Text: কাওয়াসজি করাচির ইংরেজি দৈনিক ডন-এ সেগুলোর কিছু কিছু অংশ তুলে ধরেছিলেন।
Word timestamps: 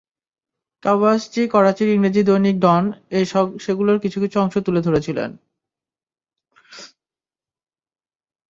কাওয়াসজি 0.83 1.41
করাচির 1.47 1.89
ইংরেজি 1.89 2.21
দৈনিক 2.23 2.55
ডন-এ 2.59 3.19
সেগুলোর 3.59 3.97
কিছু 3.99 4.17
কিছু 4.19 4.37
অংশ 4.39 4.55
তুলে 4.57 4.81
ধরেছিলেন। 4.81 5.29